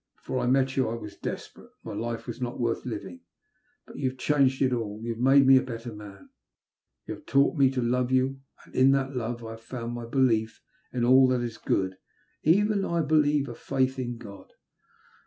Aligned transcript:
Before 0.15 0.39
I 0.43 0.47
met 0.47 0.75
you, 0.75 0.87
I 0.89 0.95
was 0.95 1.15
desperate. 1.15 1.69
My 1.83 1.93
life 1.93 2.25
was 2.25 2.41
not 2.41 2.59
worth 2.59 2.87
living; 2.87 3.21
but 3.85 3.97
you 3.97 4.09
have 4.09 4.17
changed 4.17 4.59
it 4.63 4.73
all— 4.73 4.99
you 5.03 5.13
have 5.13 5.21
made 5.21 5.45
me 5.45 5.57
a 5.57 5.61
better 5.61 5.93
man. 5.93 6.29
You 7.05 7.13
have 7.13 7.27
taught 7.27 7.55
me 7.55 7.69
to 7.69 7.83
love 7.83 8.09
you, 8.11 8.41
and 8.65 8.73
in 8.73 8.93
that 8.93 9.15
love 9.15 9.45
I 9.45 9.51
have 9.51 9.61
found 9.61 9.93
my 9.93 10.07
belief 10.07 10.59
in 10.91 11.05
all 11.05 11.27
that 11.27 11.41
is 11.41 11.59
good— 11.59 11.97
even, 12.41 12.83
I 12.83 13.01
believe, 13.01 13.47
a 13.47 13.53
faith 13.53 13.99
in 13.99 14.17
God. 14.17 14.53